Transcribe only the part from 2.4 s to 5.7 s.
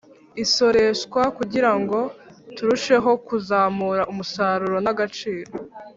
turusheho kuzamura umusaruro n'agaciro